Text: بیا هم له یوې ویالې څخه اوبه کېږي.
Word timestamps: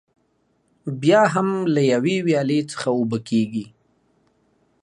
بیا 1.01 1.21
هم 1.33 1.47
له 1.73 1.81
یوې 1.93 2.15
ویالې 2.27 2.59
څخه 2.71 2.87
اوبه 2.97 3.19
کېږي. 3.29 3.65